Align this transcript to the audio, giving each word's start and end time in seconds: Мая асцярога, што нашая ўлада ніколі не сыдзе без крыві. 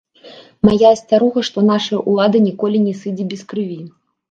Мая 0.67 0.87
асцярога, 0.95 1.43
што 1.51 1.59
нашая 1.67 2.01
ўлада 2.15 2.37
ніколі 2.49 2.77
не 2.89 2.97
сыдзе 3.05 3.31
без 3.37 3.41
крыві. 3.55 3.81